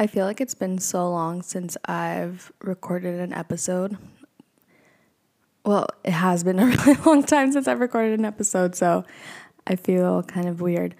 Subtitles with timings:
[0.00, 3.98] I feel like it's been so long since I've recorded an episode.
[5.62, 9.04] Well, it has been a really long time since I've recorded an episode, so
[9.66, 10.94] I feel kind of weird.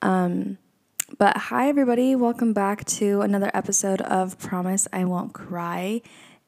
[0.00, 0.56] Um,
[1.18, 2.16] but hi, everybody.
[2.16, 6.00] Welcome back to another episode of Promise I Won't Cry.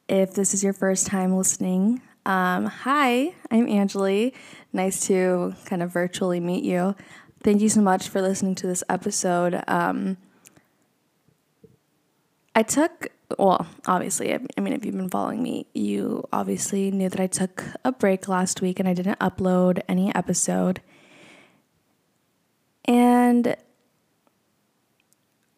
[0.07, 4.33] If this is your first time listening, um, hi, I'm Angeli.
[4.73, 6.95] Nice to kind of virtually meet you.
[7.43, 9.63] Thank you so much for listening to this episode.
[9.67, 10.17] Um,
[12.59, 17.21] I took, well, obviously, I mean, if you've been following me, you obviously knew that
[17.21, 20.81] I took a break last week and I didn't upload any episode.
[22.83, 23.55] And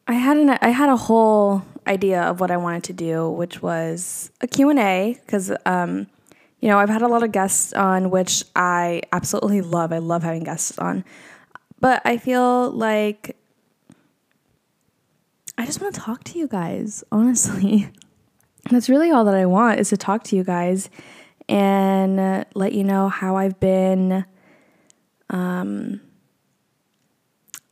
[0.08, 3.64] I had an I had a whole idea of what I wanted to do, which
[3.64, 6.06] was a Q&A because um,
[6.60, 9.92] you know, I've had a lot of guests on which I absolutely love.
[9.92, 11.04] I love having guests on.
[11.80, 13.41] But I feel like
[15.62, 17.88] I just want to talk to you guys, honestly.
[18.72, 20.90] That's really all that I want is to talk to you guys
[21.48, 24.26] and uh, let you know how I've been.
[25.30, 26.02] Um,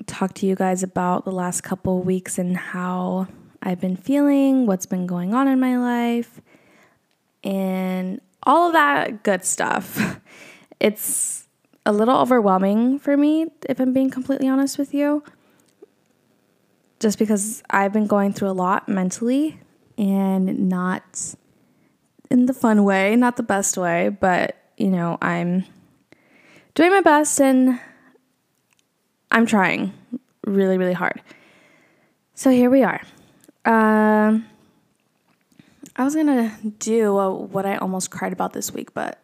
[0.05, 3.27] talk to you guys about the last couple weeks and how
[3.63, 6.41] I've been feeling, what's been going on in my life,
[7.43, 10.19] and all of that good stuff.
[10.79, 11.45] It's
[11.85, 15.23] a little overwhelming for me, if I'm being completely honest with you
[16.99, 19.59] just because I've been going through a lot mentally
[19.97, 21.35] and not
[22.29, 25.65] in the fun way, not the best way, but you know, I'm
[26.75, 27.79] doing my best and
[29.31, 29.93] I'm trying
[30.45, 31.21] really, really hard.
[32.35, 33.01] So here we are.
[33.65, 34.45] Um,
[35.95, 39.18] I was gonna do a, what I almost cried about this week, but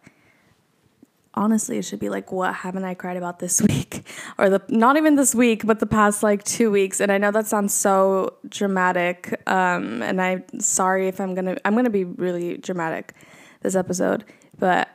[1.36, 4.08] honestly, it should be like, what haven't I cried about this week?
[4.38, 7.00] or the not even this week, but the past like two weeks.
[7.00, 9.42] And I know that sounds so dramatic.
[9.48, 13.14] Um, and I'm sorry if I'm gonna I'm gonna be really dramatic
[13.62, 14.24] this episode,
[14.58, 14.90] but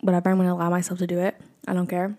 [0.00, 1.36] whatever, I'm gonna allow myself to do it.
[1.66, 2.16] I don't care.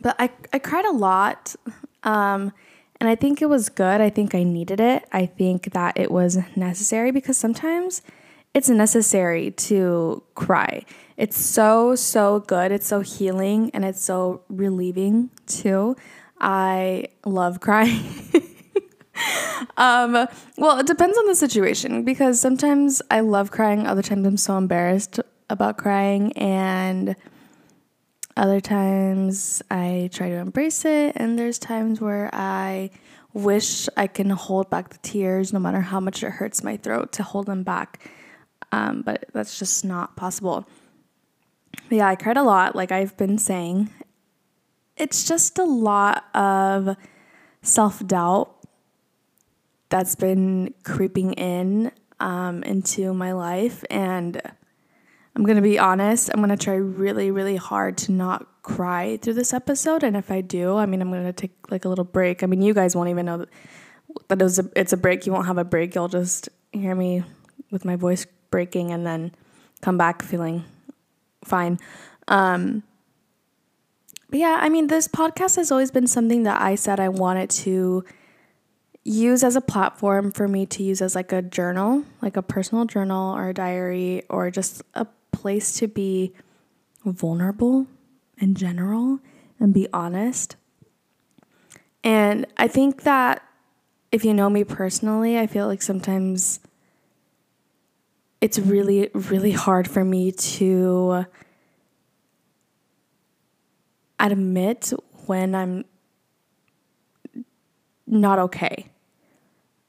[0.00, 1.54] But I I cried a lot.
[2.02, 2.52] Um,
[3.00, 4.00] and I think it was good.
[4.00, 5.04] I think I needed it.
[5.12, 8.02] I think that it was necessary because sometimes
[8.54, 10.84] it's necessary to cry.
[11.16, 12.70] It's so, so good.
[12.72, 15.96] It's so healing and it's so relieving too.
[16.40, 18.04] I love crying.
[19.76, 24.36] um, well, it depends on the situation because sometimes I love crying, other times I'm
[24.36, 25.20] so embarrassed
[25.50, 27.14] about crying, and
[28.36, 32.90] other times I try to embrace it, and there's times where I
[33.32, 37.12] wish I can hold back the tears no matter how much it hurts my throat
[37.12, 38.10] to hold them back
[38.74, 40.66] um, but that's just not possible.
[41.88, 43.90] But yeah, I cried a lot, like I've been saying.
[44.96, 46.96] It's just a lot of
[47.62, 48.52] self doubt
[49.90, 53.84] that's been creeping in um, into my life.
[53.90, 54.42] And
[55.36, 59.18] I'm going to be honest, I'm going to try really, really hard to not cry
[59.18, 60.02] through this episode.
[60.02, 62.42] And if I do, I mean, I'm going to take like a little break.
[62.42, 63.46] I mean, you guys won't even know
[64.28, 65.26] that, it a, it's a break.
[65.26, 65.94] You won't have a break.
[65.94, 67.22] You'll just hear me
[67.70, 69.34] with my voice breaking and then
[69.80, 70.62] come back feeling
[71.42, 71.76] fine.
[72.28, 72.84] Um,
[74.30, 77.50] but yeah, I mean, this podcast has always been something that I said I wanted
[77.64, 78.04] to
[79.02, 82.84] use as a platform for me to use as like a journal, like a personal
[82.84, 86.32] journal or a diary, or just a place to be
[87.04, 87.88] vulnerable
[88.38, 89.18] in general
[89.58, 90.54] and be honest.
[92.04, 93.42] And I think that
[94.12, 96.60] if you know me personally, I feel like sometimes
[98.44, 101.24] it's really, really hard for me to
[104.20, 104.92] admit
[105.24, 105.86] when I'm
[108.06, 108.90] not okay.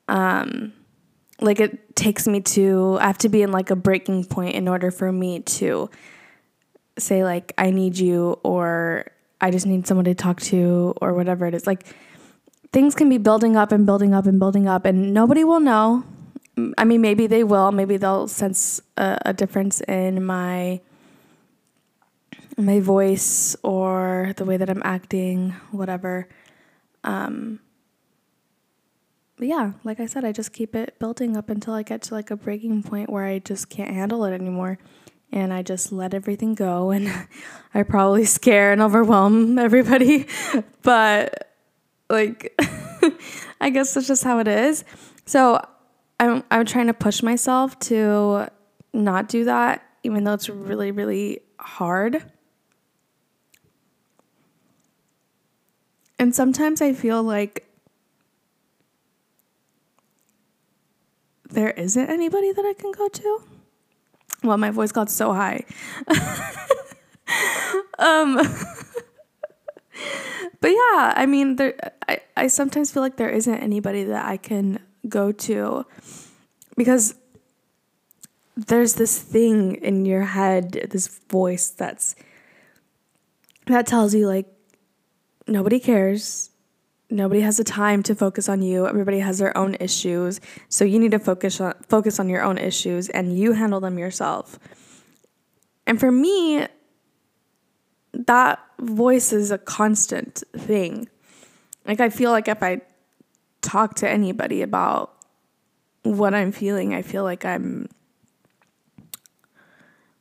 [0.07, 0.71] Um,
[1.41, 4.69] like it takes me to, I have to be in like a breaking point in
[4.69, 5.89] order for me to
[6.97, 9.11] say, like, I need you, or
[9.41, 11.67] I just need someone to talk to, or whatever it is.
[11.67, 11.83] Like,
[12.71, 16.05] things can be building up and building up and building up, and nobody will know.
[16.77, 17.71] I mean, maybe they will.
[17.71, 20.81] Maybe they'll sense a, a difference in my
[22.57, 26.29] my voice or the way that I'm acting, whatever.
[27.03, 27.59] Um,
[29.37, 32.13] but yeah, like I said, I just keep it building up until I get to
[32.13, 34.77] like a breaking point where I just can't handle it anymore.
[35.31, 36.91] And I just let everything go.
[36.95, 37.11] And
[37.73, 40.27] I probably scare and overwhelm everybody.
[40.81, 41.51] but
[42.09, 42.57] like,
[43.59, 44.85] I guess that's just how it is.
[45.25, 45.59] So
[46.19, 48.47] I'm I'm trying to push myself to
[48.93, 52.23] not do that, even though it's really really hard.
[56.17, 57.67] And sometimes I feel like
[61.49, 63.41] there isn't anybody that I can go to.
[64.43, 65.65] Well, my voice got so high.
[67.99, 68.35] um,
[70.61, 71.93] but yeah, I mean, there.
[72.07, 75.85] I, I sometimes feel like there isn't anybody that I can go to
[76.77, 77.15] because
[78.55, 82.15] there's this thing in your head, this voice that's
[83.67, 84.47] that tells you like
[85.47, 86.51] nobody cares.
[87.09, 88.87] Nobody has the time to focus on you.
[88.87, 90.41] Everybody has their own issues.
[90.69, 93.99] So you need to focus on focus on your own issues and you handle them
[93.99, 94.57] yourself.
[95.85, 96.65] And for me,
[98.13, 101.09] that voice is a constant thing.
[101.85, 102.81] Like I feel like if I
[103.65, 105.11] talk to anybody about
[106.03, 107.89] what I'm feeling, I feel like I'm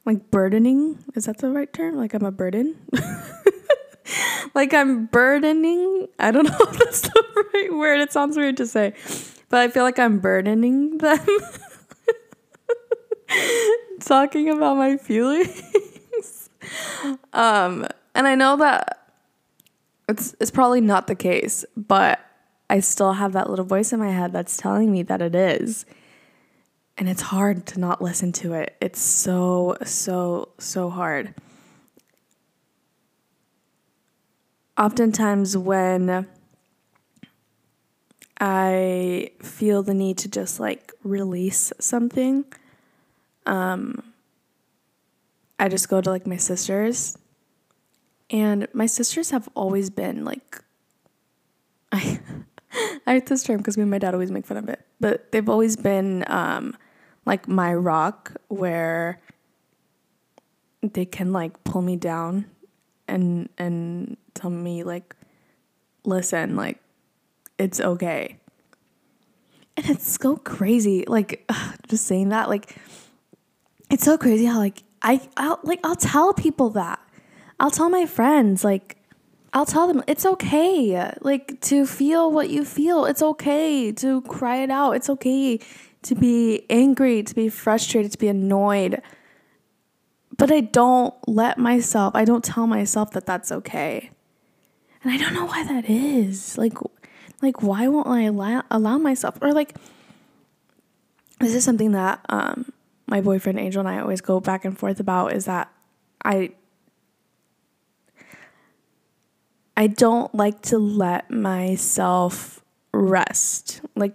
[0.04, 0.98] like burdening.
[1.14, 1.96] Is that the right term?
[1.96, 2.76] Like I'm a burden?
[4.54, 6.08] like I'm burdening.
[6.18, 8.00] I don't know if that's the right word.
[8.00, 8.94] It sounds weird to say,
[9.50, 11.18] but I feel like I'm burdening them.
[14.00, 16.50] Talking about my feelings.
[17.32, 19.10] um, and I know that
[20.08, 22.20] it's it's probably not the case, but
[22.68, 25.84] I still have that little voice in my head that's telling me that it is.
[26.96, 28.76] And it's hard to not listen to it.
[28.80, 31.34] It's so, so, so hard.
[34.78, 36.26] Oftentimes, when
[38.40, 42.44] I feel the need to just like release something,
[43.46, 44.02] um,
[45.58, 47.16] I just go to like my sisters.
[48.30, 50.60] And my sisters have always been like,
[51.92, 52.20] I,
[53.06, 55.30] I hate this term because me and my dad always make fun of it, but
[55.32, 56.76] they've always been um,
[57.26, 59.20] like my rock where
[60.82, 62.46] they can like pull me down
[63.08, 65.14] and and tell me like
[66.04, 66.80] listen like
[67.58, 68.38] it's okay.
[69.76, 72.76] And it's so crazy like ugh, just saying that like
[73.90, 77.00] it's so crazy how like I I'll, like I'll tell people that.
[77.60, 78.96] I'll tell my friends like
[79.54, 84.56] I'll tell them it's okay like to feel what you feel it's okay to cry
[84.56, 85.60] it out it's okay
[86.04, 89.02] to be angry, to be frustrated, to be annoyed.
[90.36, 94.10] But I don't let myself, I don't tell myself that that's okay.
[95.02, 96.56] And I don't know why that is.
[96.56, 96.74] Like
[97.42, 99.76] like why won't I allow, allow myself or like
[101.40, 102.72] this is something that um
[103.06, 105.70] my boyfriend Angel and I always go back and forth about is that
[106.24, 106.52] I
[109.76, 113.80] I don't like to let myself rest.
[113.96, 114.14] Like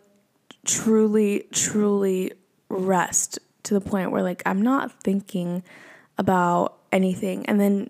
[0.65, 2.33] truly, truly
[2.69, 5.63] rest to the point where like I'm not thinking
[6.17, 7.45] about anything.
[7.45, 7.89] And then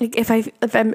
[0.00, 0.94] like if I if I'm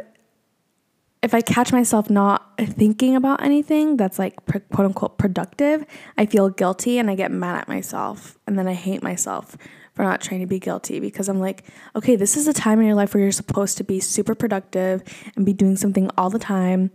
[1.21, 5.85] if I catch myself not thinking about anything that's like quote unquote productive,
[6.17, 8.39] I feel guilty and I get mad at myself.
[8.47, 9.55] And then I hate myself
[10.03, 11.63] not trying to be guilty because I'm like,
[11.95, 15.03] okay, this is a time in your life where you're supposed to be super productive
[15.35, 16.91] and be doing something all the time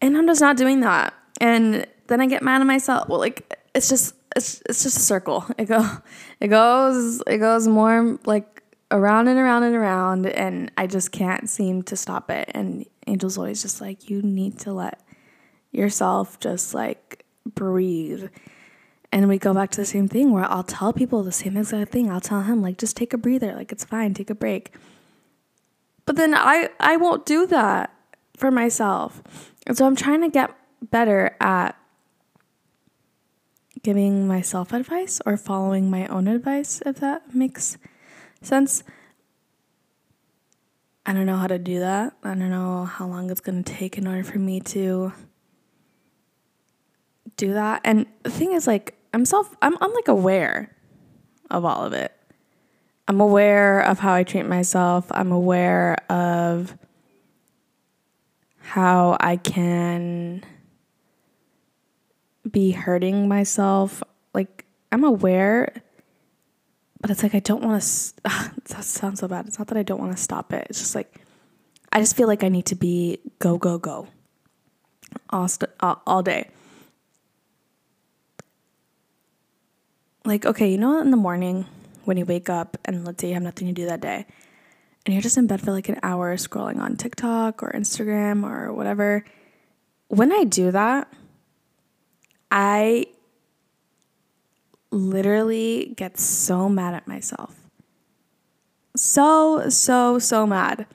[0.00, 1.14] and I'm just not doing that.
[1.40, 3.08] And then I get mad at myself.
[3.08, 5.44] Well, like it's just it's it's just a circle.
[5.58, 5.84] It go
[6.40, 11.48] it goes it goes more like around and around and around and I just can't
[11.48, 12.50] seem to stop it.
[12.54, 15.00] And Angel's always just like you need to let
[15.72, 18.28] yourself just like breathe.
[19.16, 21.90] And we go back to the same thing where I'll tell people the same exact
[21.90, 22.10] thing.
[22.10, 24.74] I'll tell him like just take a breather, like it's fine, take a break.
[26.04, 27.94] But then I I won't do that
[28.36, 29.22] for myself.
[29.66, 30.50] And so I'm trying to get
[30.82, 31.78] better at
[33.82, 37.78] giving myself advice or following my own advice, if that makes
[38.42, 38.84] sense.
[41.06, 42.12] I don't know how to do that.
[42.22, 45.14] I don't know how long it's going to take in order for me to
[47.38, 47.80] do that.
[47.82, 50.76] And the thing is like I'm self I'm I'm like aware
[51.50, 52.12] of all of it.
[53.08, 55.06] I'm aware of how I treat myself.
[55.10, 56.76] I'm aware of
[58.58, 60.44] how I can
[62.50, 64.02] be hurting myself.
[64.34, 65.72] Like, I'm aware,
[67.00, 68.14] but it's like I don't want to.
[68.68, 69.46] that sounds so bad.
[69.46, 70.66] It's not that I don't want to stop it.
[70.68, 71.22] It's just like
[71.90, 74.08] I just feel like I need to be go, go, go
[75.30, 76.50] all, st- all, all day.
[80.26, 81.66] Like, okay, you know, in the morning
[82.04, 84.26] when you wake up and let's say you have nothing to do that day
[85.06, 88.72] and you're just in bed for like an hour scrolling on TikTok or Instagram or
[88.72, 89.24] whatever,
[90.08, 91.12] when I do that,
[92.50, 93.06] I
[94.90, 97.54] literally get so mad at myself.
[98.96, 100.86] So, so, so mad.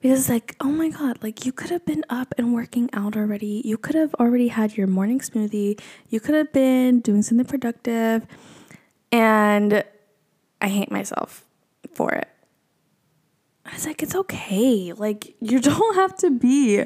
[0.00, 3.60] Because, like, oh my God, like, you could have been up and working out already.
[3.64, 5.78] You could have already had your morning smoothie.
[6.08, 8.26] You could have been doing something productive.
[9.12, 9.84] And
[10.60, 11.44] I hate myself
[11.92, 12.28] for it.
[13.66, 14.92] I was like, it's okay.
[14.94, 16.84] Like, you don't have to be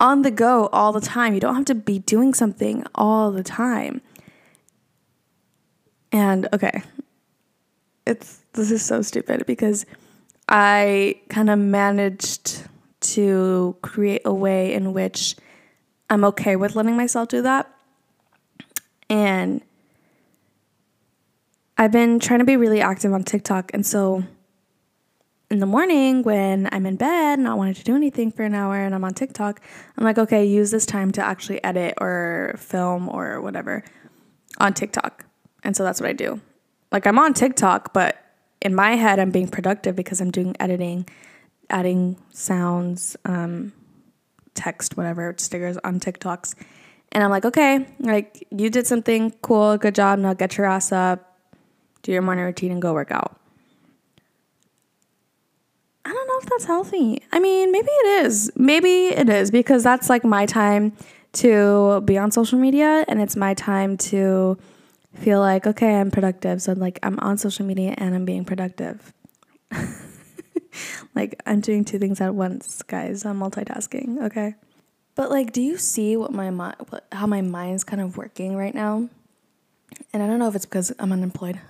[0.00, 1.34] on the go all the time.
[1.34, 4.00] You don't have to be doing something all the time.
[6.12, 6.82] And okay,
[8.06, 9.84] it's this is so stupid because
[10.48, 12.64] I kind of managed
[13.00, 15.36] to create a way in which
[16.08, 17.70] I'm okay with letting myself do that.
[19.08, 19.60] And
[21.78, 23.70] I've been trying to be really active on TikTok.
[23.74, 24.24] And so
[25.50, 28.76] in the morning when I'm in bed, not wanting to do anything for an hour
[28.76, 29.60] and I'm on TikTok,
[29.96, 33.84] I'm like, okay, use this time to actually edit or film or whatever
[34.58, 35.24] on TikTok.
[35.62, 36.40] And so that's what I do.
[36.90, 38.16] Like I'm on TikTok, but
[38.60, 41.08] in my head, I'm being productive because I'm doing editing,
[41.70, 43.72] adding sounds, um,
[44.54, 46.54] text, whatever, stickers on TikToks.
[47.12, 50.18] And I'm like, okay, like you did something cool, good job.
[50.18, 51.38] Now get your ass up,
[52.02, 53.38] do your morning routine, and go work out.
[56.04, 57.22] I don't know if that's healthy.
[57.32, 58.50] I mean, maybe it is.
[58.54, 60.92] Maybe it is because that's like my time
[61.34, 64.56] to be on social media and it's my time to
[65.16, 66.62] feel like, okay, I'm productive.
[66.62, 69.12] So, like, I'm on social media and I'm being productive.
[71.14, 73.24] like, I'm doing two things at once, guys.
[73.24, 74.54] I'm multitasking, okay?
[75.14, 76.76] But, like, do you see what my mind,
[77.12, 79.08] how my mind's kind of working right now?
[80.12, 81.60] And I don't know if it's because I'm unemployed.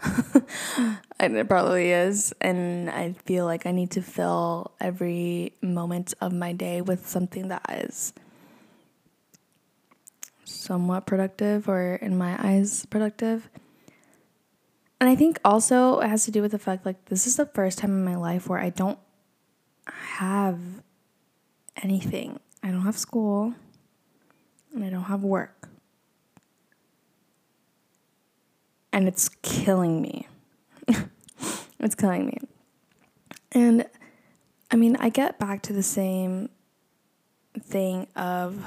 [1.20, 2.34] and it probably is.
[2.40, 7.48] And I feel like I need to fill every moment of my day with something
[7.48, 8.12] that is
[10.66, 13.49] somewhat productive or in my eyes productive.
[15.00, 17.46] And I think also it has to do with the fact like this is the
[17.46, 18.99] first time in my life where I don't
[19.87, 20.58] have
[21.82, 22.40] anything.
[22.62, 23.54] I don't have school
[24.75, 25.68] and I don't have work.
[28.92, 30.26] And it's killing me.
[31.80, 32.38] it's killing me.
[33.52, 33.87] And
[34.70, 36.49] I mean, I get back to the same
[37.61, 38.64] thing of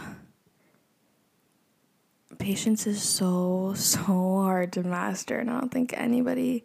[2.39, 5.37] patience is so, so hard to master.
[5.37, 6.63] And I don't think anybody,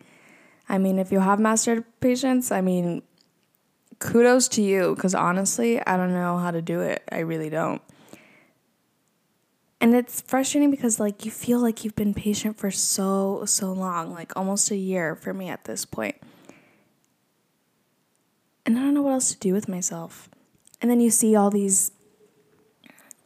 [0.69, 3.03] I mean, if you have mastered patience, I mean,
[3.99, 7.03] kudos to you because honestly, I don't know how to do it.
[7.13, 7.83] I really don't.
[9.81, 14.15] And it's frustrating because, like, you feel like you've been patient for so, so long,
[14.15, 16.17] like almost a year for me at this point.
[18.65, 20.31] And I don't know what else to do with myself.
[20.81, 21.91] And then you see all these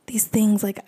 [0.07, 0.81] these things like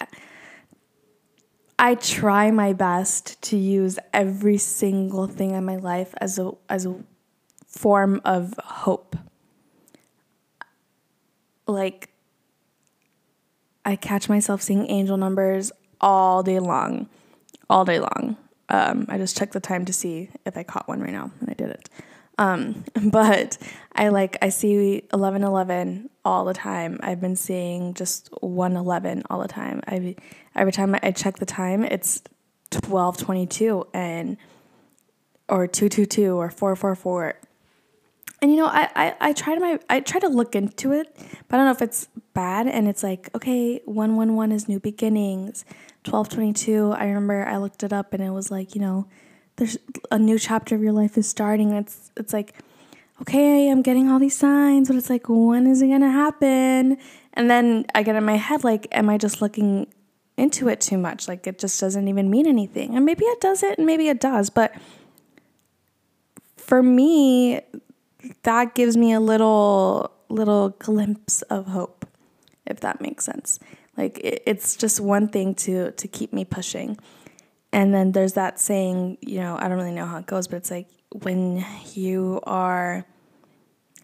[1.83, 6.85] I try my best to use every single thing in my life as a as
[6.85, 6.95] a
[7.67, 9.17] form of hope.
[11.67, 12.11] Like
[13.83, 15.73] I catch myself seeing angel numbers
[16.03, 17.09] all day long,
[17.71, 18.37] all day long.
[18.69, 21.49] Um, I just took the time to see if I caught one right now, and
[21.49, 21.89] I did it.
[22.41, 23.59] Um, but
[23.95, 26.99] I like I see eleven eleven all the time.
[27.03, 29.83] I've been seeing just one eleven all the time.
[29.87, 30.17] I
[30.57, 32.23] every time I check the time, it's
[32.71, 34.37] twelve twenty two and
[35.49, 37.35] or two two two or four four four.
[38.43, 41.15] And you know, I, I, I try to my I try to look into it,
[41.49, 42.67] but I don't know if it's bad.
[42.69, 45.67] And it's like, okay, one one one is new beginnings.
[46.05, 46.93] Twelve twenty two.
[46.93, 49.09] I remember I looked it up and it was like, you know,
[49.61, 49.79] there's
[50.11, 51.71] a new chapter of your life is starting.
[51.73, 52.55] It's it's like,
[53.23, 56.99] okay, I'm getting all these signs, but it's like, when is it gonna happen?
[57.35, 59.87] And then I get in my head like, am I just looking
[60.41, 61.29] into it too much.
[61.29, 62.97] Like it just doesn't even mean anything.
[62.97, 64.75] And maybe it does it and maybe it does, but
[66.57, 67.61] for me
[68.43, 72.07] that gives me a little little glimpse of hope
[72.67, 73.59] if that makes sense.
[73.97, 76.99] Like it, it's just one thing to to keep me pushing.
[77.73, 80.57] And then there's that saying, you know, I don't really know how it goes, but
[80.57, 83.07] it's like when you are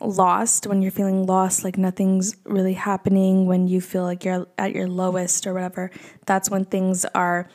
[0.00, 4.74] lost, when you're feeling lost, like nothing's really happening, when you feel like you're at
[4.74, 5.90] your lowest or whatever,
[6.26, 7.48] that's when things are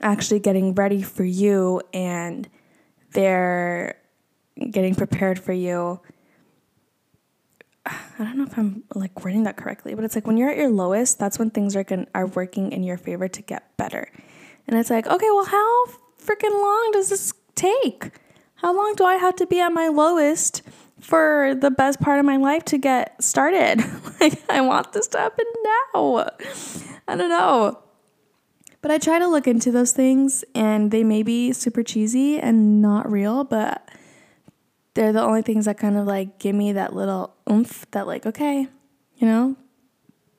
[0.00, 2.48] actually getting ready for you and
[3.12, 3.96] they're
[4.70, 6.00] getting prepared for you.
[7.86, 10.56] I don't know if I'm like wording that correctly, but it's like when you're at
[10.56, 14.08] your lowest, that's when things are going are working in your favor to get better.
[14.66, 15.86] And it's like, okay, well, how
[16.18, 18.10] freaking long does this take?
[18.56, 20.62] How long do I have to be at my lowest
[21.02, 23.84] for the best part of my life to get started.
[24.20, 25.44] like, I want this to happen
[25.92, 26.28] now.
[27.08, 27.80] I don't know.
[28.80, 32.80] But I try to look into those things, and they may be super cheesy and
[32.80, 33.88] not real, but
[34.94, 38.26] they're the only things that kind of like give me that little oomph that like
[38.26, 38.66] okay,
[39.16, 39.56] you know,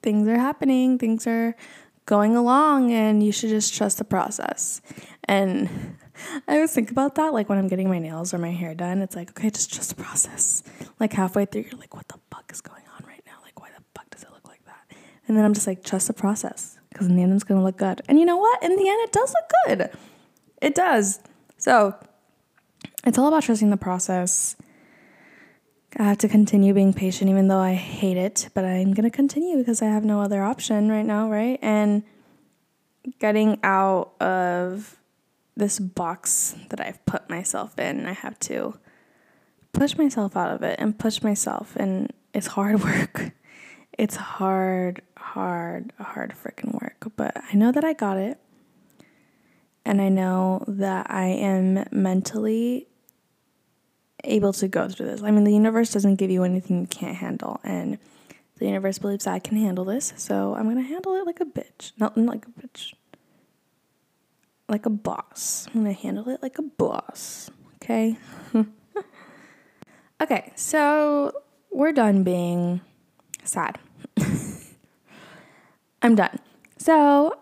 [0.02, 1.56] things are happening, things are
[2.06, 4.82] going along and you should just trust the process.
[5.26, 5.98] And
[6.48, 9.02] I always think about that like when I'm getting my nails or my hair done,
[9.02, 10.64] it's like okay, just trust the process.
[11.00, 13.38] Like halfway through you're like what the fuck is going on right now?
[13.44, 14.96] Like why the fuck does it look like that?
[15.28, 17.66] And then I'm just like trust the process because in the end it's going to
[17.66, 18.02] look good.
[18.08, 18.64] And you know what?
[18.64, 19.90] In the end it does look good.
[20.62, 21.20] It does.
[21.58, 21.96] So,
[23.06, 24.56] it's all about trusting the process.
[25.98, 29.16] I have to continue being patient even though I hate it, but I'm going to
[29.16, 31.60] continue because I have no other option right now, right?
[31.62, 32.04] And
[33.20, 34.98] getting out of
[35.56, 38.80] this box that I've put myself in, I have to
[39.72, 41.76] push myself out of it and push myself.
[41.76, 43.32] And it's hard work.
[43.96, 47.12] It's hard, hard, hard freaking work.
[47.16, 48.40] But I know that I got it.
[49.86, 52.88] And I know that I am mentally
[54.24, 55.24] able to go through this.
[55.24, 57.98] I mean, the universe doesn't give you anything you can't handle, and
[58.58, 61.92] the universe believes I can handle this, so I'm gonna handle it like a bitch.
[61.98, 62.94] Not like a bitch.
[64.70, 65.68] Like a boss.
[65.68, 67.50] I'm gonna handle it like a boss.
[67.76, 68.18] Okay?
[70.22, 71.34] okay, so
[71.72, 72.82] we're done being
[73.44, 73.80] sad.
[76.02, 76.40] I'm done.
[76.78, 77.38] So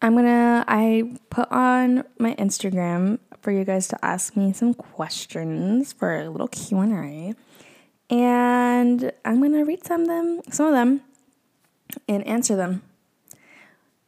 [0.00, 5.92] I'm gonna I put on my Instagram for you guys to ask me some questions
[5.92, 7.34] for a little Q&A.
[8.08, 11.02] And I'm going to read some of them, some of them
[12.08, 12.82] and answer them,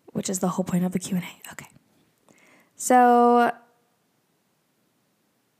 [0.06, 1.20] which is the whole point of the Q&A.
[1.52, 1.68] Okay.
[2.76, 3.50] So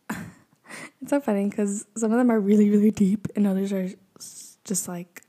[0.11, 3.89] it's so funny cuz some of them are really really deep and others are
[4.65, 5.23] just like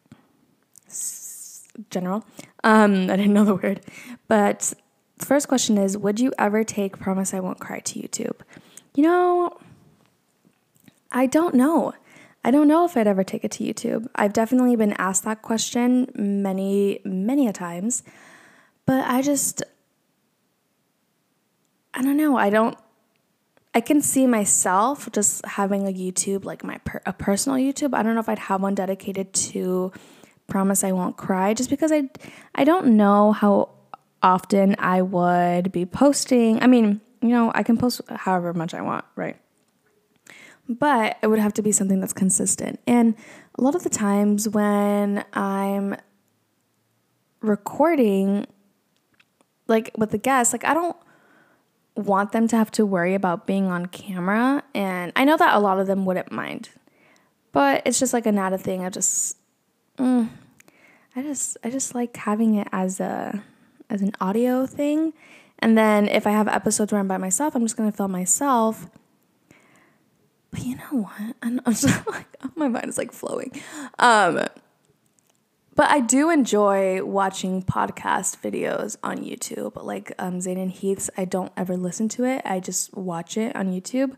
[1.90, 2.26] general.
[2.64, 3.82] Um I didn't know the word.
[4.28, 4.74] But
[5.18, 8.40] first question is Would you ever take Promise I Won't Cry to YouTube?
[8.94, 9.58] You know,
[11.12, 11.94] I don't know.
[12.44, 14.08] I don't know if I'd ever take it to YouTube.
[14.14, 18.04] I've definitely been asked that question many, many a times,
[18.86, 19.64] but I just,
[21.94, 22.38] I don't know.
[22.38, 22.78] I don't,
[23.74, 27.96] I can see myself just having a YouTube, like my per, a personal YouTube.
[27.96, 29.92] I don't know if I'd have one dedicated to
[30.48, 32.10] Promise I Won't Cry, just because I,
[32.54, 33.75] I don't know how
[34.26, 36.62] often I would be posting.
[36.62, 39.38] I mean, you know, I can post however much I want, right?
[40.68, 42.80] But it would have to be something that's consistent.
[42.88, 43.14] And
[43.58, 45.96] a lot of the times when I'm
[47.42, 48.48] recording,
[49.68, 50.98] like with the guests, like I don't
[51.96, 54.64] want them to have to worry about being on camera.
[54.74, 56.70] And I know that a lot of them wouldn't mind,
[57.52, 58.84] but it's just like a not a thing.
[58.84, 59.38] I just,
[60.00, 60.30] mm,
[61.16, 63.44] I just, I just like having it as a
[63.90, 65.14] as an audio thing.
[65.60, 68.88] And then if I have episodes where I'm by myself, I'm just gonna film myself.
[70.52, 71.36] But you know what?
[71.42, 73.52] I'm, I'm just like my mind is like flowing.
[74.00, 74.46] Um,
[75.76, 79.82] but I do enjoy watching podcast videos on YouTube.
[79.84, 82.42] Like um, and Heath's, I don't ever listen to it.
[82.46, 84.16] I just watch it on YouTube.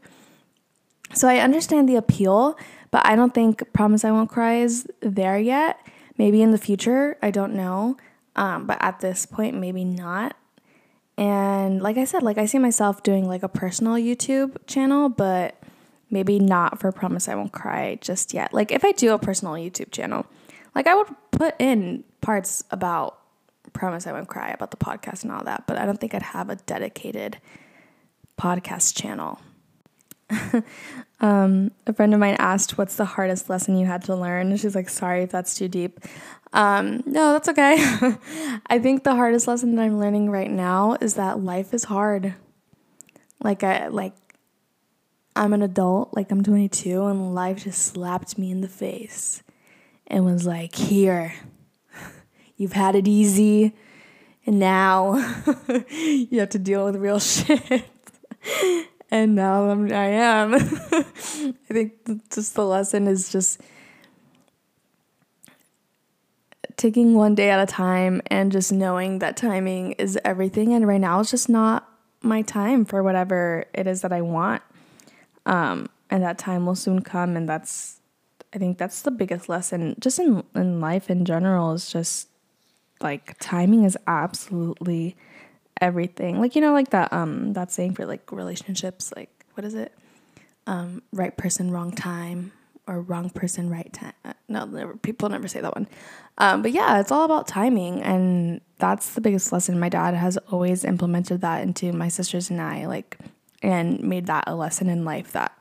[1.14, 2.58] So I understand the appeal,
[2.92, 5.80] but I don't think Promise I Won't Cry is there yet.
[6.18, 7.98] Maybe in the future, I don't know.
[8.38, 10.36] Um, but at this point, maybe not.
[11.18, 15.62] And like I said, like I see myself doing like a personal YouTube channel, but
[16.12, 18.54] maybe not for Promise I Won't Cry just yet.
[18.54, 20.28] Like if I do a personal YouTube channel,
[20.76, 23.18] like I would put in parts about
[23.74, 26.22] Promise I Won't Cry, about the podcast and all that, but I don't think I'd
[26.22, 27.40] have a dedicated
[28.40, 29.40] podcast channel.
[31.20, 34.56] Um, a friend of mine asked, What's the hardest lesson you had to learn?
[34.58, 36.00] she's like, Sorry if that's too deep.
[36.54, 37.76] Um, no, that's okay.
[38.68, 42.36] I think the hardest lesson that I'm learning right now is that life is hard.
[43.44, 44.16] Like, I, like,
[45.36, 49.44] I'm an adult, like, I'm 22, and life just slapped me in the face
[50.08, 51.34] and was like, Here,
[52.58, 53.74] you've had it easy,
[54.46, 55.16] and now
[55.90, 57.86] you have to deal with real shit
[59.10, 60.54] and now I'm, I am.
[60.56, 60.60] I
[61.70, 61.94] think
[62.30, 63.62] just the lesson is just
[66.76, 70.74] taking one day at a time and just knowing that timing is everything.
[70.74, 71.90] And right now, it's just not
[72.22, 74.62] my time for whatever it is that I want.
[75.46, 77.36] Um, and that time will soon come.
[77.36, 78.00] And that's,
[78.54, 82.28] I think that's the biggest lesson just in, in life in general is just
[83.02, 85.16] like timing is absolutely
[85.82, 86.40] everything.
[86.40, 89.94] Like you know, like that um that saying for like relationships, like what is it?
[90.66, 92.52] Um, right person, wrong time,
[92.88, 94.14] or wrong person, right time.
[94.26, 95.88] Uh, no, never, people never say that one.
[96.38, 99.80] Um, but yeah, it's all about timing, and that's the biggest lesson.
[99.80, 103.18] My dad has always implemented that into my sisters and I, like,
[103.64, 105.58] and made that a lesson in life that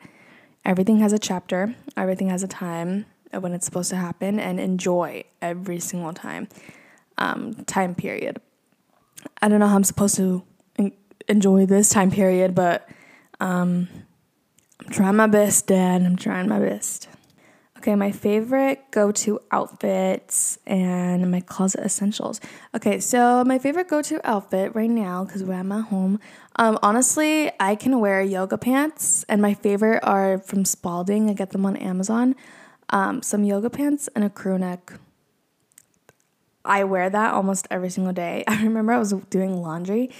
[0.64, 5.24] everything has a chapter, everything has a time when it's supposed to happen, and enjoy
[5.40, 6.48] every single time
[7.18, 8.40] um, time period.
[9.40, 10.42] I don't know how I'm supposed to
[11.28, 12.88] enjoy this time period, but
[13.40, 13.88] um,
[14.80, 16.02] I'm trying my best, Dad.
[16.02, 17.08] I'm trying my best.
[17.78, 22.40] Okay, my favorite go to outfits and my closet essentials.
[22.74, 26.18] Okay, so my favorite go to outfit right now, because we're at my home,
[26.56, 31.28] um, honestly, I can wear yoga pants, and my favorite are from Spalding.
[31.28, 32.34] I get them on Amazon.
[32.90, 34.94] Um, some yoga pants and a crew neck.
[36.66, 38.44] I wear that almost every single day.
[38.48, 40.10] I remember I was doing laundry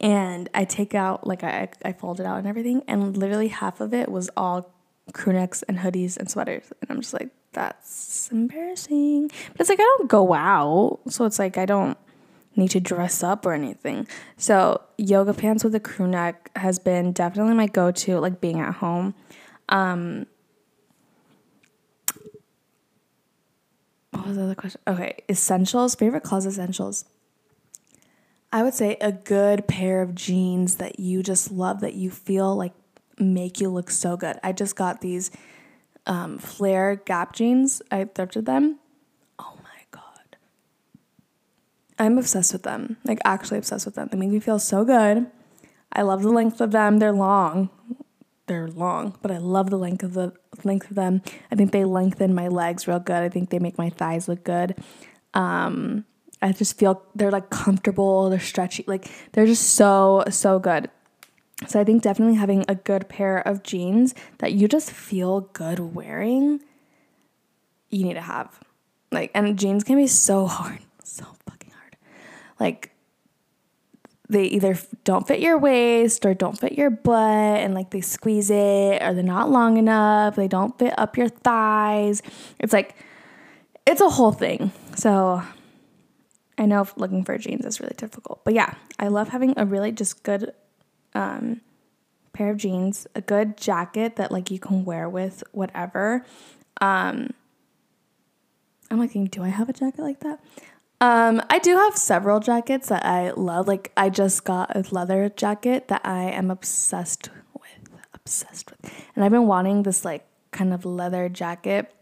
[0.00, 3.80] and I take out like I I fold it out and everything, and literally half
[3.80, 4.72] of it was all
[5.12, 9.28] crew necks and hoodies and sweaters, and I'm just like, that's embarrassing.
[9.52, 11.96] But it's like I don't go out, so it's like I don't
[12.56, 14.06] need to dress up or anything.
[14.36, 18.74] So yoga pants with a crew neck has been definitely my go-to, like being at
[18.74, 19.14] home.
[19.68, 20.26] Um,
[24.22, 24.80] what was the other question?
[24.86, 27.04] Okay, essentials, favorite closet essentials.
[28.52, 32.54] I would say a good pair of jeans that you just love, that you feel
[32.54, 32.72] like
[33.18, 34.38] make you look so good.
[34.44, 35.32] I just got these
[36.06, 37.82] um, flare gap jeans.
[37.90, 38.78] I thrifted them.
[39.40, 40.36] Oh my God.
[41.98, 42.98] I'm obsessed with them.
[43.04, 44.08] Like, actually obsessed with them.
[44.12, 45.26] They make me feel so good.
[45.92, 46.98] I love the length of them.
[46.98, 47.70] They're long.
[48.46, 50.32] They're long, but I love the length of the
[50.64, 51.22] length of them.
[51.50, 53.22] I think they lengthen my legs real good.
[53.22, 54.74] I think they make my thighs look good.
[55.32, 56.04] Um,
[56.42, 60.90] I just feel they're like comfortable, they're stretchy, like they're just so, so good.
[61.68, 65.78] So I think definitely having a good pair of jeans that you just feel good
[65.78, 66.60] wearing,
[67.90, 68.58] you need to have.
[69.12, 71.96] Like, and jeans can be so hard, so fucking hard.
[72.58, 72.91] Like,
[74.32, 78.50] they either don't fit your waist or don't fit your butt and like they squeeze
[78.50, 82.22] it or they're not long enough, they don't fit up your thighs.
[82.58, 82.96] It's like,
[83.86, 84.72] it's a whole thing.
[84.96, 85.42] So
[86.58, 89.92] I know looking for jeans is really difficult, but yeah, I love having a really
[89.92, 90.52] just good
[91.14, 91.60] um,
[92.32, 96.24] pair of jeans, a good jacket that like you can wear with whatever.
[96.80, 97.30] Um,
[98.90, 100.40] I'm like, do I have a jacket like that?
[101.02, 103.66] Um, I do have several jackets that I love.
[103.66, 109.24] Like I just got a leather jacket that I am obsessed with, obsessed with, and
[109.24, 111.92] I've been wanting this like kind of leather jacket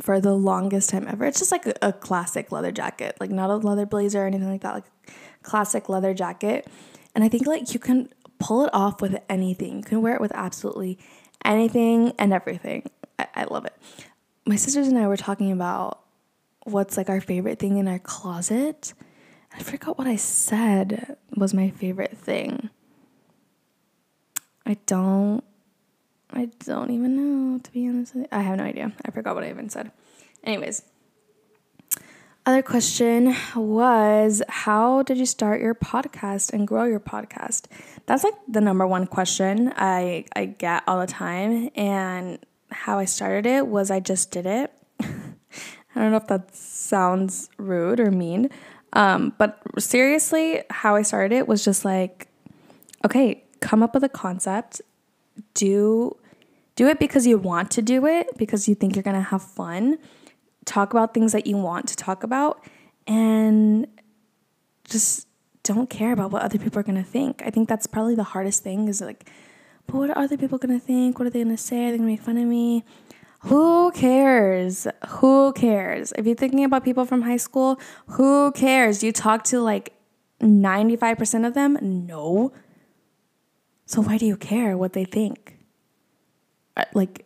[0.00, 1.26] for the longest time ever.
[1.26, 4.48] It's just like a, a, classic leather jacket, like not a leather blazer or anything
[4.48, 4.84] like that, like
[5.42, 6.66] classic leather jacket.
[7.14, 8.08] And I think like you can
[8.38, 9.76] pull it off with anything.
[9.76, 10.98] You can wear it with absolutely
[11.44, 12.90] anything and everything.
[13.18, 13.74] I, I love it.
[14.46, 16.03] My sisters and I were talking about
[16.64, 18.94] what's like our favorite thing in our closet.
[19.52, 22.70] I forgot what I said was my favorite thing.
[24.66, 25.44] I don't
[26.32, 28.14] I don't even know, to be honest.
[28.32, 28.92] I have no idea.
[29.04, 29.92] I forgot what I even said.
[30.42, 30.82] Anyways,
[32.46, 37.66] other question was How did you start your podcast and grow your podcast?
[38.06, 41.70] That's like the number one question I, I get all the time.
[41.74, 42.38] And
[42.70, 44.72] how I started it was I just did it.
[45.94, 48.50] I don't know if that sounds rude or mean,
[48.94, 52.28] um, but seriously, how I started it was just like,
[53.04, 54.80] okay, come up with a concept,
[55.54, 56.16] do
[56.76, 59.98] do it because you want to do it, because you think you're to have fun.
[60.64, 62.64] Talk about things that you want to talk about
[63.06, 63.86] and
[64.88, 65.28] just
[65.62, 67.42] don't care about what other people are to think.
[67.44, 69.30] I think that's probably the hardest thing is like,
[69.86, 71.18] but what are other people to think?
[71.18, 71.88] What are they to say?
[71.88, 72.84] Are they to make fun of me?
[73.44, 74.86] Who cares?
[75.08, 76.12] Who cares?
[76.16, 79.02] If you're thinking about people from high school, who cares?
[79.02, 79.92] You talk to like
[80.40, 81.78] 95% of them?
[81.82, 82.52] No.
[83.86, 85.58] So why do you care what they think?
[86.76, 87.24] Uh, like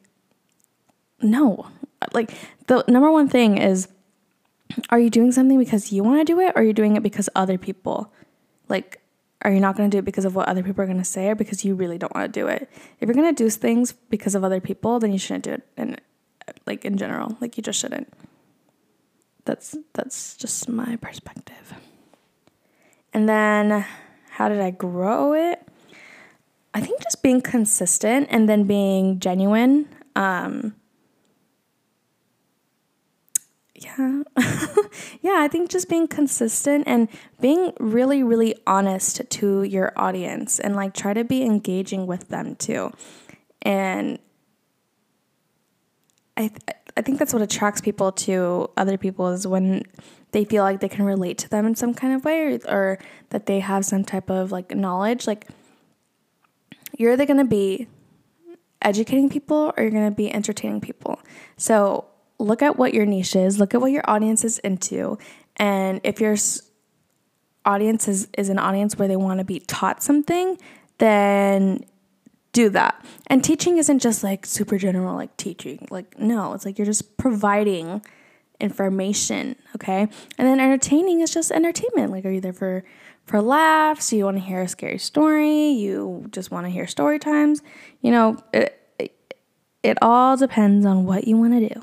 [1.22, 1.66] no
[2.02, 2.30] uh, like
[2.66, 3.88] the number one thing is
[4.90, 7.02] are you doing something because you want to do it or are you doing it
[7.02, 8.12] because other people
[8.68, 9.00] like
[9.42, 11.04] are you not going to do it because of what other people are going to
[11.04, 12.68] say or because you really don't want to do it
[13.00, 15.62] if you're going to do things because of other people then you shouldn't do it
[15.76, 16.00] and
[16.66, 18.12] like in general like you just shouldn't
[19.44, 21.74] that's that's just my perspective
[23.12, 23.84] and then
[24.30, 25.68] how did i grow it
[26.74, 29.88] I think just being consistent and then being genuine.
[30.14, 30.76] Um,
[33.74, 34.22] yeah.
[35.20, 37.08] yeah, I think just being consistent and
[37.40, 42.54] being really, really honest to your audience and like try to be engaging with them
[42.54, 42.92] too.
[43.62, 44.18] And
[46.38, 46.50] I,
[46.96, 49.82] I think that's what attracts people to other people is when
[50.30, 52.98] they feel like they can relate to them in some kind of way or, or
[53.30, 55.26] that they have some type of like knowledge.
[55.26, 55.48] Like,
[56.96, 57.88] you're either going to be
[58.80, 61.18] educating people or you're going to be entertaining people.
[61.56, 62.06] So
[62.38, 65.18] look at what your niche is, look at what your audience is into.
[65.56, 66.36] And if your
[67.64, 70.56] audience is, is an audience where they want to be taught something,
[70.98, 71.84] then
[72.58, 73.04] do that.
[73.28, 75.86] And teaching isn't just like super general, like teaching.
[75.90, 78.02] Like, no, it's like you're just providing
[78.60, 80.00] information, okay?
[80.00, 82.10] And then entertaining is just entertainment.
[82.10, 82.84] Like, are you there for
[83.26, 84.12] for laughs?
[84.12, 85.68] You want to hear a scary story?
[85.68, 87.62] You just want to hear story times?
[88.02, 89.34] You know, it, it,
[89.84, 91.82] it all depends on what you want to do.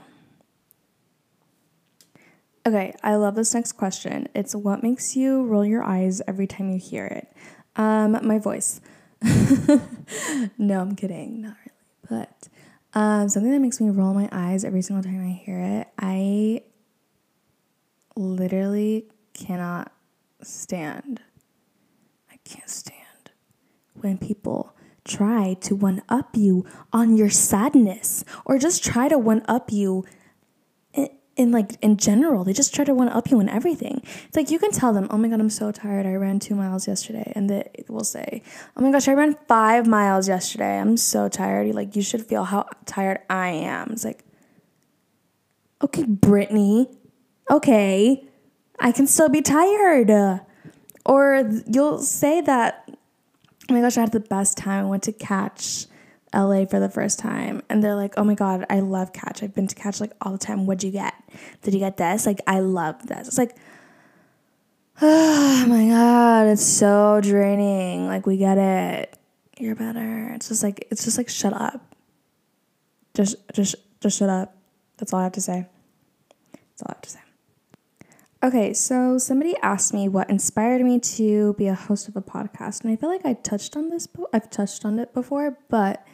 [2.67, 4.27] Okay, I love this next question.
[4.35, 7.31] It's what makes you roll your eyes every time you hear it?
[7.77, 8.81] Um, my voice.
[10.58, 12.21] no, I'm kidding, not really.
[12.23, 12.49] But
[12.93, 16.62] um, something that makes me roll my eyes every single time I hear it, I
[18.15, 19.91] literally cannot
[20.41, 21.21] stand.
[22.32, 22.95] I can't stand
[23.93, 29.43] when people try to one up you on your sadness or just try to one
[29.47, 30.06] up you
[31.35, 34.01] in like in general they just try to one up you in everything.
[34.27, 36.05] It's like you can tell them oh my god i'm so tired.
[36.05, 38.41] I ran two miles yesterday and they will say
[38.77, 40.79] oh my gosh i ran five miles yesterday.
[40.79, 41.75] I'm so tired.
[41.75, 43.91] Like you should feel how tired i am.
[43.91, 44.23] It's like
[45.81, 46.87] okay brittany.
[47.51, 48.23] Okay.
[48.79, 50.41] I can still be tired.
[51.05, 52.89] Or you'll say that
[53.69, 54.85] oh my gosh i had the best time.
[54.85, 55.87] I went to catch
[56.35, 59.41] LA for the first time and they're like, oh my God, I love Catch.
[59.41, 60.65] I've been to Catch like all the time.
[60.65, 61.13] What'd you get?
[61.61, 62.25] Did you get this?
[62.25, 63.27] Like, I love this.
[63.27, 63.55] It's like,
[65.01, 68.07] oh my God, it's so draining.
[68.07, 69.17] Like, we get it.
[69.57, 70.31] You're better.
[70.35, 71.95] It's just like, it's just like, shut up.
[73.13, 74.55] Just, just, just shut up.
[74.97, 75.67] That's all I have to say.
[76.53, 77.19] That's all I have to say.
[78.43, 82.83] Okay, so somebody asked me what inspired me to be a host of a podcast,
[82.83, 84.07] and I feel like I touched on this.
[84.33, 86.05] I've touched on it before, but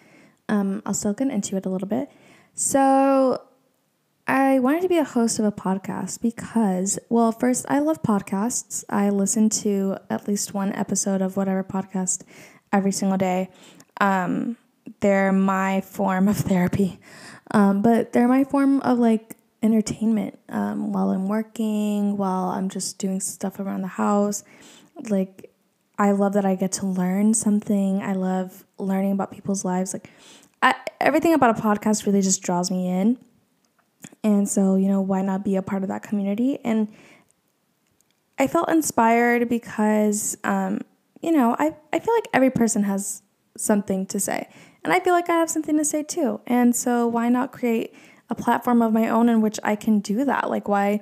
[0.50, 2.10] um, I'll still get into it a little bit.
[2.54, 3.42] So,
[4.28, 8.84] I wanted to be a host of a podcast because, well, first, I love podcasts.
[8.90, 12.24] I listen to at least one episode of whatever podcast
[12.72, 13.50] every single day.
[14.00, 14.56] Um,
[15.02, 17.00] they're my form of therapy,
[17.52, 23.00] um, but they're my form of like entertainment um, while I'm working, while I'm just
[23.00, 24.44] doing stuff around the house.
[25.10, 25.51] Like,
[26.02, 28.02] I love that I get to learn something.
[28.02, 29.94] I love learning about people's lives.
[29.94, 30.10] Like,
[30.64, 33.20] I, everything about a podcast really just draws me in.
[34.24, 36.58] And so, you know, why not be a part of that community?
[36.64, 36.88] And
[38.40, 40.82] I felt inspired because, um,
[41.22, 43.22] you know, I, I feel like every person has
[43.56, 44.50] something to say.
[44.84, 46.42] And I feel like I have something to say too.
[46.48, 47.94] And so, why not create
[48.28, 50.50] a platform of my own in which I can do that?
[50.50, 51.02] Like, why?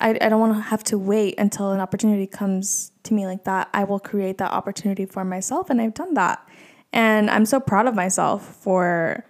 [0.00, 3.44] I, I don't want to have to wait until an opportunity comes to me like
[3.44, 3.68] that.
[3.72, 6.46] I will create that opportunity for myself, and I've done that.
[6.92, 9.24] And I'm so proud of myself for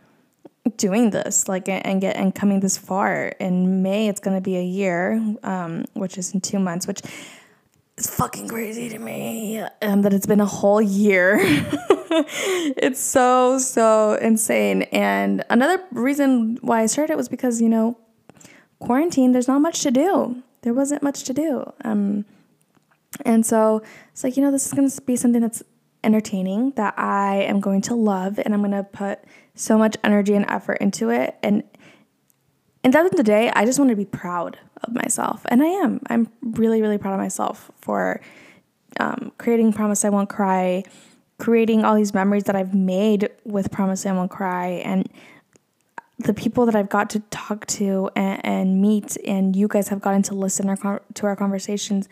[0.77, 4.65] doing this like and get and coming this far in may it's to be a
[4.65, 5.13] year
[5.45, 7.01] um, which is in two months which
[7.97, 14.15] is fucking crazy to me um, that it's been a whole year it's so so
[14.15, 17.97] insane and another reason why i started was because you know
[18.81, 22.25] quarantine there's not much to do there wasn't much to do um,
[23.25, 25.63] and so it's like you know this is going to be something that's
[26.03, 29.21] entertaining that I am going to love and I'm going to put
[29.55, 31.63] so much energy and effort into it and
[32.87, 35.43] at the end of the day, I just want to be proud of myself.
[35.47, 36.01] And I am.
[36.09, 38.21] I'm really, really proud of myself for
[39.01, 40.85] um, creating Promise I Won't Cry,
[41.39, 45.09] creating all these memories that I've made with Promise I Won't Cry, and
[46.19, 50.01] the people that I've got to talk to and, and meet, and you guys have
[50.01, 52.09] gotten to listen our, to our conversations.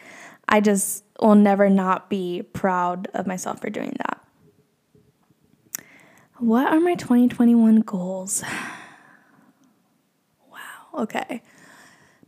[0.48, 4.20] I just will never not be proud of myself for doing that.
[6.38, 8.42] What are my 2021 goals?
[10.50, 11.42] Wow, okay.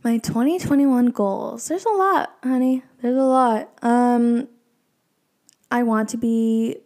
[0.03, 1.67] My 2021 goals.
[1.67, 2.83] There's a lot, honey.
[3.01, 3.69] There's a lot.
[3.81, 4.47] Um
[5.69, 6.77] I want to be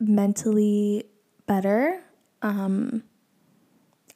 [0.00, 1.04] mentally
[1.46, 2.02] better.
[2.42, 3.04] Um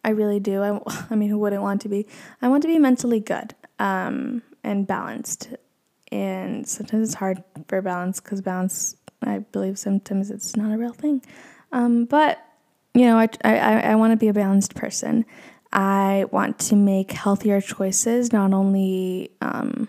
[0.07, 0.63] I really do.
[0.63, 2.07] I, I mean, who wouldn't want to be?
[2.41, 5.51] I want to be mentally good um, and balanced
[6.13, 10.93] and sometimes it's hard for balance because balance i believe sometimes it's not a real
[10.93, 11.23] thing
[11.73, 12.39] um, but
[12.95, 15.25] you know i, I, I want to be a balanced person
[15.73, 19.89] i want to make healthier choices not only um,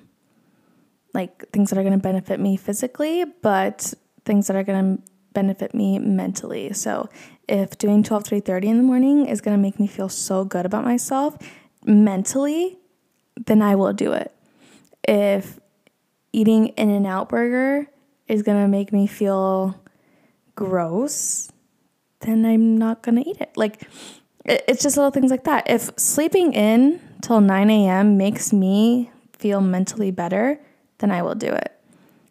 [1.13, 3.93] like things that are going to benefit me physically but
[4.25, 5.03] things that are going to
[5.38, 7.10] benefit me mentally so
[7.47, 10.43] if doing 12 to 8.30 in the morning is going to make me feel so
[10.43, 11.38] good about myself
[11.86, 12.78] mentally
[13.45, 14.34] then i will do it
[15.08, 15.60] if
[16.34, 17.88] eating In N Out burger
[18.28, 19.82] is gonna make me feel
[20.56, 21.52] gross,
[22.19, 23.56] then I'm not gonna eat it.
[23.56, 23.88] Like
[24.45, 25.69] it's just little things like that.
[25.69, 28.17] If sleeping in till 9 a.m.
[28.17, 30.60] makes me feel mentally better,
[31.00, 31.77] then I will do it.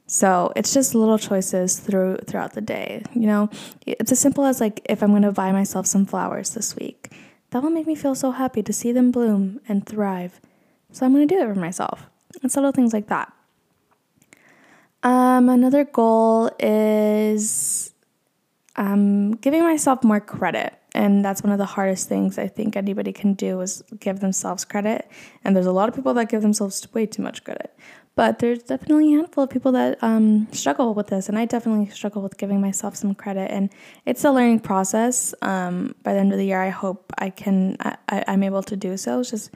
[0.07, 3.03] So it's just little choices through throughout the day.
[3.15, 3.51] You know,
[3.87, 7.13] it's as simple as like if I'm gonna buy myself some flowers this week,
[7.51, 10.41] that will make me feel so happy to see them bloom and thrive.
[10.93, 12.09] So I'm gonna do it for myself.
[12.43, 13.33] It's little things like that.
[15.03, 17.93] Um, another goal is
[18.77, 20.75] um, giving myself more credit.
[20.95, 24.65] And that's one of the hardest things I think anybody can do is give themselves
[24.65, 25.09] credit.
[25.45, 27.77] And there's a lot of people that give themselves way too much credit.
[28.17, 31.29] But there's definitely a handful of people that um, struggle with this.
[31.29, 33.51] And I definitely struggle with giving myself some credit.
[33.51, 33.71] And
[34.07, 35.35] it's a learning process.
[35.43, 38.77] Um, by the end of the year, I hope I can, I, I'm able to
[38.77, 39.23] do so.
[39.23, 39.51] Just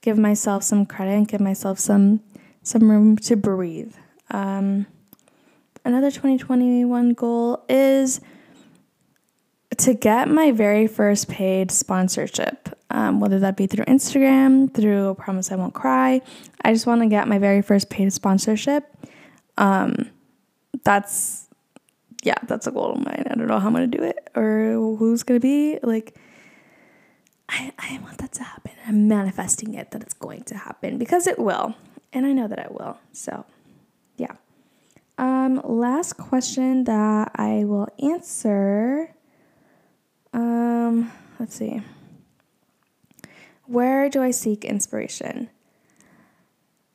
[0.00, 2.20] give myself some credit and give myself some,
[2.64, 3.94] some room to breathe.
[4.32, 4.86] Um,
[5.84, 8.20] another 2021 goal is
[9.78, 15.50] to get my very first paid sponsorship, um, whether that be through Instagram, through Promise
[15.50, 16.20] I Won't Cry.
[16.64, 18.84] I just want to get my very first paid sponsorship.
[19.58, 20.10] Um,
[20.84, 21.48] that's,
[22.22, 23.24] yeah, that's a goal of mine.
[23.30, 25.78] I don't know how I'm going to do it or who's going to be.
[25.82, 26.16] Like,
[27.48, 28.72] I, I want that to happen.
[28.86, 31.74] I'm manifesting it that it's going to happen because it will.
[32.12, 32.98] And I know that it will.
[33.12, 33.44] So,
[34.16, 34.32] yeah.
[35.18, 39.14] Um, last question that I will answer
[40.34, 41.82] um, let's see.
[43.72, 45.48] Where do I seek inspiration?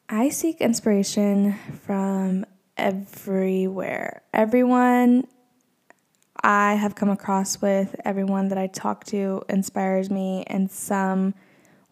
[0.07, 2.45] I seek inspiration from
[2.77, 4.21] everywhere.
[4.31, 5.25] Everyone
[6.43, 11.33] I have come across with, everyone that I talk to inspires me in some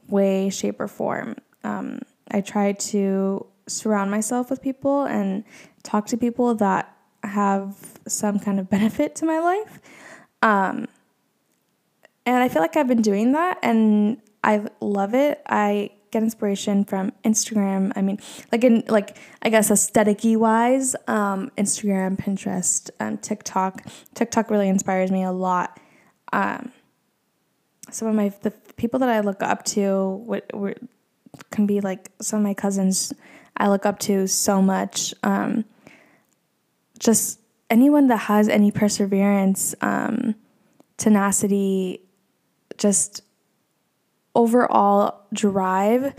[0.07, 1.37] way, shape, or form.
[1.63, 5.45] Um, I try to surround myself with people and
[5.81, 7.75] talk to people that have
[8.07, 9.79] some kind of benefit to my life.
[10.43, 10.87] Um,
[12.27, 15.41] and I feel like I've been doing that and I love it.
[15.47, 17.91] I get inspiration from Instagram.
[17.95, 18.19] I mean,
[18.51, 23.81] like in like I guess aestheticy wise, um, Instagram, Pinterest, um, TikTok.
[24.13, 25.79] TikTok really inspires me a lot.
[26.31, 26.71] Um,
[27.89, 30.49] some of my the people that I look up to what
[31.49, 33.13] can be like some of my cousins
[33.57, 35.13] I look up to so much.
[35.23, 35.65] Um,
[36.99, 40.35] just anyone that has any perseverance, um,
[40.97, 42.01] tenacity,
[42.77, 43.21] just
[44.35, 46.13] overall drive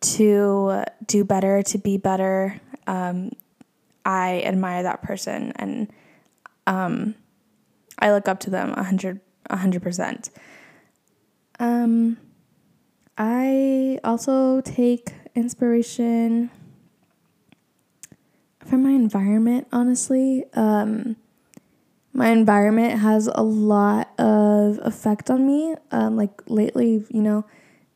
[0.00, 2.60] to do better, to be better.
[2.86, 3.32] Um,
[4.04, 5.92] I admire that person and
[6.66, 7.14] um,
[7.98, 10.30] I look up to them a hundred a hundred percent.
[11.58, 12.16] Um,
[13.16, 16.50] I also take inspiration
[18.64, 20.44] from my environment, honestly.
[20.54, 21.16] Um,
[22.22, 25.74] my environment has a lot of effect on me.
[25.90, 27.44] Um, like lately, you know,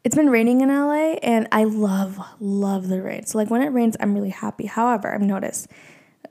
[0.02, 3.24] it's been raining in LA and I love, love the rain.
[3.24, 4.66] So, like, when it rains, I'm really happy.
[4.66, 5.68] However, I've noticed,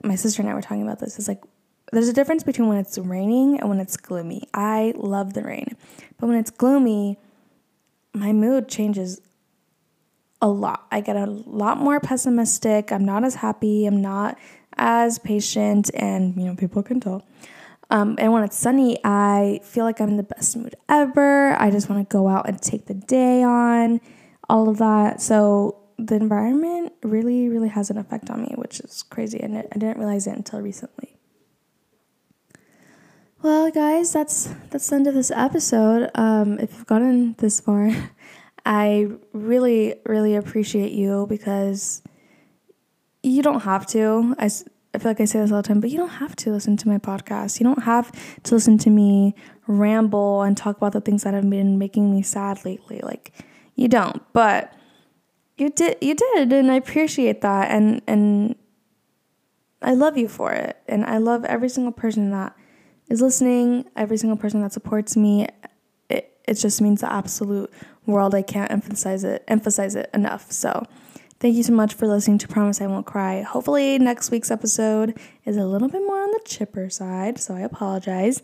[0.04, 1.42] my sister and I were talking about this, is like,
[1.90, 4.46] there's a difference between when it's raining and when it's gloomy.
[4.52, 5.74] I love the rain.
[6.18, 7.16] But when it's gloomy,
[8.12, 9.22] my mood changes
[10.42, 10.86] a lot.
[10.92, 12.92] I get a lot more pessimistic.
[12.92, 13.86] I'm not as happy.
[13.86, 14.36] I'm not
[14.76, 15.90] as patient.
[15.94, 17.24] And, you know, people can tell.
[17.90, 21.60] Um, and when it's sunny, I feel like I'm in the best mood ever.
[21.60, 24.00] I just want to go out and take the day on,
[24.48, 25.20] all of that.
[25.20, 29.40] So the environment really, really has an effect on me, which is crazy.
[29.40, 31.16] And I didn't realize it until recently.
[33.42, 36.10] Well, guys, that's that's the end of this episode.
[36.14, 37.90] Um, if you've gotten this far,
[38.66, 42.02] I really, really appreciate you because
[43.22, 44.34] you don't have to.
[44.38, 44.50] I
[44.96, 46.78] I feel like I say this all the time, but you don't have to listen
[46.78, 47.60] to my podcast.
[47.60, 48.10] You don't have
[48.44, 49.34] to listen to me
[49.66, 53.00] ramble and talk about the things that have been making me sad lately.
[53.02, 53.32] Like
[53.74, 54.72] you don't, but
[55.58, 58.56] you did you did and I appreciate that and and
[59.82, 60.78] I love you for it.
[60.88, 62.56] And I love every single person that
[63.10, 65.46] is listening, every single person that supports me.
[66.08, 67.70] It it just means the absolute
[68.06, 68.34] world.
[68.34, 70.50] I can't emphasize it emphasize it enough.
[70.50, 70.84] So
[71.38, 73.42] Thank you so much for listening to Promise I Won't Cry.
[73.42, 77.60] Hopefully, next week's episode is a little bit more on the chipper side, so I
[77.60, 78.42] apologize.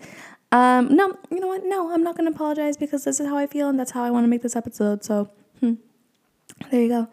[0.51, 1.63] Um, no, you know what?
[1.65, 4.05] No, I'm not going to apologize because this is how I feel and that's how
[4.05, 5.03] I want to make this episode.
[5.05, 5.31] So,
[5.61, 5.75] hmm,
[6.71, 7.09] there you go.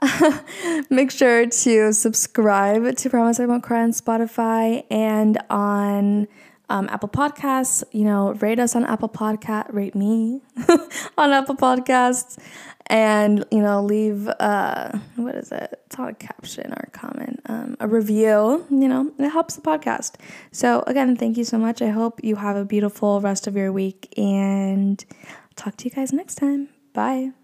[0.90, 6.28] Make sure to subscribe to Promise I Won't Cry on Spotify and on
[6.74, 7.84] um, Apple Podcasts.
[7.92, 10.42] You know, rate us on Apple Podcast, rate me
[11.18, 12.36] on Apple Podcasts,
[12.86, 15.80] and you know, leave uh, what is it?
[15.86, 18.66] It's not a caption or a comment, um, a review.
[18.70, 20.16] You know, it helps the podcast.
[20.50, 21.80] So again, thank you so much.
[21.80, 25.02] I hope you have a beautiful rest of your week, and
[25.54, 26.68] talk to you guys next time.
[26.92, 27.43] Bye.